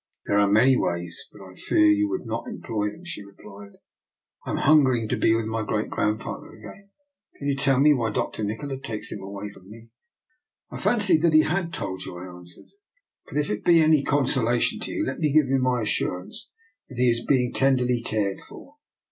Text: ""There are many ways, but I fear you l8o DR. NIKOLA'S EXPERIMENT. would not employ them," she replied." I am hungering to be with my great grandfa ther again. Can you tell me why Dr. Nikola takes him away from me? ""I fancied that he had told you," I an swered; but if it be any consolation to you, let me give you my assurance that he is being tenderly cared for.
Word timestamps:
""There 0.25 0.39
are 0.39 0.51
many 0.51 0.75
ways, 0.75 1.25
but 1.31 1.45
I 1.45 1.53
fear 1.53 1.85
you 1.85 2.07
l8o 2.07 2.25
DR. 2.25 2.25
NIKOLA'S 2.25 2.25
EXPERIMENT. 2.25 2.25
would 2.25 2.25
not 2.25 2.49
employ 2.49 2.89
them," 2.91 3.05
she 3.05 3.23
replied." 3.23 3.77
I 4.47 4.49
am 4.49 4.57
hungering 4.57 5.07
to 5.09 5.15
be 5.15 5.35
with 5.35 5.45
my 5.45 5.61
great 5.61 5.91
grandfa 5.91 6.39
ther 6.41 6.55
again. 6.55 6.89
Can 7.37 7.47
you 7.47 7.55
tell 7.55 7.79
me 7.79 7.93
why 7.93 8.09
Dr. 8.09 8.43
Nikola 8.43 8.79
takes 8.79 9.11
him 9.11 9.21
away 9.21 9.49
from 9.49 9.69
me? 9.69 9.91
""I 10.71 10.79
fancied 10.79 11.21
that 11.21 11.33
he 11.35 11.41
had 11.43 11.71
told 11.71 12.01
you," 12.03 12.17
I 12.17 12.23
an 12.23 12.45
swered; 12.45 12.71
but 13.27 13.37
if 13.37 13.51
it 13.51 13.63
be 13.63 13.79
any 13.79 14.01
consolation 14.03 14.79
to 14.79 14.91
you, 14.91 15.05
let 15.05 15.19
me 15.19 15.31
give 15.31 15.45
you 15.47 15.59
my 15.59 15.83
assurance 15.83 16.49
that 16.89 16.97
he 16.97 17.11
is 17.11 17.23
being 17.23 17.53
tenderly 17.53 18.01
cared 18.01 18.41
for. 18.41 18.77